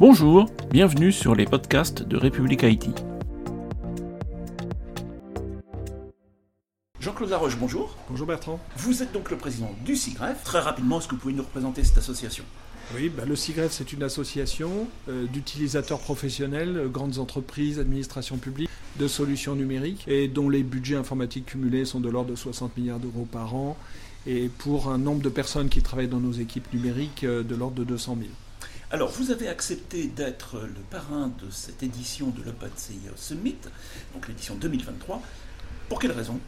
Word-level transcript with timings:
Bonjour, 0.00 0.46
bienvenue 0.70 1.12
sur 1.12 1.34
les 1.34 1.44
podcasts 1.44 2.02
de 2.02 2.16
République 2.16 2.64
Haïti. 2.64 2.88
Jean-Claude 6.98 7.28
Laroche, 7.28 7.58
bonjour. 7.58 7.94
Bonjour 8.08 8.26
Bertrand. 8.26 8.58
Vous 8.78 9.02
êtes 9.02 9.12
donc 9.12 9.30
le 9.30 9.36
président 9.36 9.70
du 9.84 9.96
CIGREF. 9.96 10.42
Très 10.42 10.60
rapidement, 10.60 11.00
est-ce 11.00 11.06
que 11.06 11.16
vous 11.16 11.20
pouvez 11.20 11.34
nous 11.34 11.42
représenter 11.42 11.84
cette 11.84 11.98
association? 11.98 12.44
Oui, 12.94 13.10
bah, 13.10 13.26
le 13.26 13.36
CIGREF, 13.36 13.72
c'est 13.72 13.92
une 13.92 14.02
association 14.02 14.88
euh, 15.10 15.26
d'utilisateurs 15.26 16.00
professionnels, 16.00 16.78
euh, 16.78 16.88
grandes 16.88 17.18
entreprises, 17.18 17.78
administrations 17.78 18.38
publiques, 18.38 18.70
de 18.98 19.06
solutions 19.06 19.54
numériques, 19.54 20.06
et 20.08 20.28
dont 20.28 20.48
les 20.48 20.62
budgets 20.62 20.96
informatiques 20.96 21.44
cumulés 21.44 21.84
sont 21.84 22.00
de 22.00 22.08
l'ordre 22.08 22.30
de 22.30 22.36
60 22.36 22.74
milliards 22.78 23.00
d'euros 23.00 23.28
par 23.30 23.54
an, 23.54 23.76
et 24.26 24.48
pour 24.48 24.88
un 24.88 24.96
nombre 24.96 25.20
de 25.20 25.28
personnes 25.28 25.68
qui 25.68 25.82
travaillent 25.82 26.08
dans 26.08 26.20
nos 26.20 26.32
équipes 26.32 26.72
numériques 26.72 27.24
euh, 27.24 27.42
de 27.42 27.54
l'ordre 27.54 27.76
de 27.76 27.84
200 27.84 28.16
000. 28.18 28.30
Alors, 28.92 29.08
vous 29.08 29.30
avez 29.30 29.46
accepté 29.46 30.08
d'être 30.08 30.58
le 30.58 30.80
parrain 30.90 31.30
de 31.40 31.48
cette 31.48 31.84
édition 31.84 32.26
de 32.30 32.42
l'OpenCIO 32.42 33.12
Summit, 33.14 33.56
donc 34.12 34.26
l'édition 34.26 34.56
2023. 34.56 35.22
Pour 35.88 36.00
quelle 36.00 36.10
raison? 36.10 36.40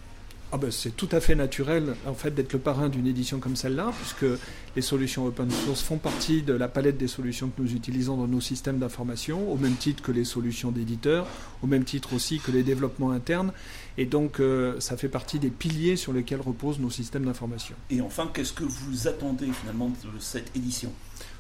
Ah 0.55 0.59
ben, 0.59 0.71
c'est 0.71 0.95
tout 0.95 1.09
à 1.13 1.21
fait 1.21 1.35
naturel 1.35 1.95
en 2.07 2.13
fait 2.13 2.31
d'être 2.35 2.53
le 2.53 2.59
parrain 2.59 2.91
d'une 2.91 3.07
édition 3.07 3.39
comme 3.39 3.57
celle-là, 3.57 3.91
puisque 3.99 4.39
les 4.77 4.83
solutions 4.83 5.25
open 5.25 5.51
source 5.51 5.81
font 5.81 5.97
partie 5.97 6.43
de 6.43 6.53
la 6.53 6.69
palette 6.69 6.99
des 6.99 7.09
solutions 7.09 7.49
que 7.49 7.63
nous 7.63 7.73
utilisons 7.73 8.19
dans 8.19 8.27
nos 8.27 8.43
systèmes 8.43 8.79
d'information, 8.79 9.51
au 9.51 9.57
même 9.57 9.77
titre 9.77 10.03
que 10.03 10.13
les 10.13 10.25
solutions 10.25 10.71
d'éditeurs, 10.71 11.27
au 11.63 11.67
même 11.67 11.85
titre 11.85 12.13
aussi 12.13 12.39
que 12.39 12.51
les 12.51 12.63
développements 12.63 13.13
internes, 13.13 13.53
et 13.97 14.05
donc 14.05 14.41
euh, 14.41 14.79
ça 14.79 14.99
fait 14.99 15.09
partie 15.09 15.39
des 15.39 15.49
piliers 15.49 15.97
sur 15.97 16.13
lesquels 16.13 16.43
reposent 16.43 16.81
nos 16.81 16.91
systèmes 16.91 17.25
d'information. 17.25 17.75
Et 17.89 18.03
enfin, 18.03 18.31
qu'est-ce 18.33 18.53
que 18.53 18.65
vous 18.65 19.09
attendez 19.09 19.51
finalement 19.53 19.89
de 19.89 20.21
cette 20.21 20.55
édition? 20.55 20.93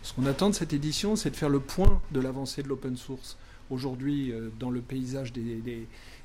Ce 0.03 0.15
qu'on 0.15 0.25
attend 0.25 0.49
de 0.49 0.55
cette 0.55 0.73
édition, 0.73 1.17
c'est 1.17 1.31
de 1.31 1.37
faire 1.37 1.51
le 1.51 1.61
point 1.61 2.01
de 2.13 2.21
l'avancée 2.21 2.63
de 2.63 2.69
l'open 2.69 2.97
source. 2.97 3.37
Aujourd'hui 3.69 4.33
euh, 4.33 4.49
dans 4.59 4.71
le 4.71 4.81
paysage 4.81 5.33
des 5.33 5.63
euh, 5.67 5.85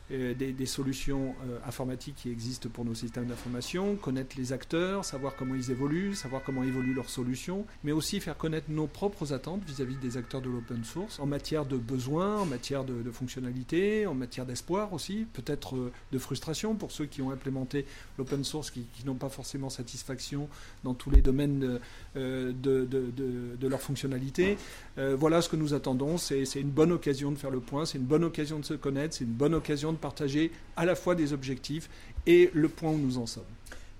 des, 0.10 0.66
solutions 0.66 1.36
euh, 1.46 1.60
informatiques 1.66 2.16
qui 2.16 2.30
existent 2.32 2.70
pour 2.70 2.86
nos 2.86 2.94
systèmes 2.94 3.26
d'information, 3.26 3.96
connaître 3.96 4.36
les 4.38 4.54
acteurs, 4.54 5.04
savoir 5.04 5.36
comment 5.36 5.56
ils 5.56 5.72
évoluent, 5.72 6.16
savoir 6.16 6.44
comment 6.44 6.64
évoluent 6.64 6.94
leurs 6.94 7.10
solutions, 7.10 7.66
mais 7.84 7.92
aussi 7.92 8.20
faire 8.22 8.38
connaître 8.38 8.68
nos 8.70 8.88
propres 8.88 9.34
attentes 9.34 9.64
vis-à-vis 9.68 9.98
des 9.98 10.18
acteurs 10.18 10.42
de 10.42 10.50
l'open 10.50 10.84
source 10.84 11.20
en 11.20 11.26
matière 11.26 11.66
de 11.66 11.78
besoins, 11.78 12.38
en 12.38 12.46
matière 12.46 12.84
de, 12.86 13.12
fonctionnalités, 13.12 14.06
en 14.08 14.14
matière 14.14 14.46
d'espoir 14.46 14.94
aussi, 14.94 15.26
peut-être 15.34 15.76
euh, 15.76 15.92
de 16.12 16.18
frustration 16.18 16.76
pour 16.76 16.92
ceux 16.92 17.06
qui 17.06 17.22
ont 17.22 17.32
implémenté 17.32 17.86
l'open 18.18 18.44
source, 18.44 18.72
qui, 18.72 18.86
n'ont 19.06 19.16
pas 19.16 19.30
forcément 19.30 19.70
satisfaction 19.70 20.50
dans 20.84 20.94
tous 20.94 21.10
les 21.10 21.22
domaines 21.22 21.80
de, 22.16 22.52
de, 22.54 23.68
leur 23.68 23.80
fonctionnalité. 23.80 24.58
voilà 24.98 25.42
ce 25.42 25.48
que 25.50 25.56
nous 25.56 25.74
attendons. 25.74 26.18
C'est 26.18 26.44
une 26.56 26.70
bonne 26.70 26.92
occasion 26.92 27.32
de 27.32 27.38
faire 27.38 27.52
le 27.52 27.60
point, 27.62 27.86
c'est 27.86 27.98
une 27.98 28.04
bonne 28.04 28.24
occasion 28.26 28.60
de 28.60 28.66
se 28.66 28.74
connaître, 28.74 29.16
c'est 29.16 29.24
une 29.24 29.32
bonne 29.32 29.54
occasion 29.54 29.94
de 29.98 30.02
partager 30.02 30.52
à 30.76 30.86
la 30.86 30.96
fois 30.96 31.16
des 31.16 31.34
objectifs 31.34 31.90
et 32.26 32.50
le 32.54 32.70
point 32.70 32.92
où 32.92 32.98
nous 32.98 33.18
en 33.18 33.26
sommes. 33.26 33.44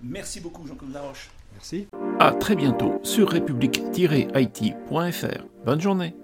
Merci 0.02 0.40
beaucoup 0.40 0.66
Jean-Claude 0.66 0.92
Laroche. 0.92 1.30
Merci. 1.52 1.88
À 2.20 2.32
très 2.32 2.56
bientôt 2.56 3.00
sur 3.02 3.28
république-it.fr. 3.28 5.44
Bonne 5.64 5.80
journée. 5.80 6.14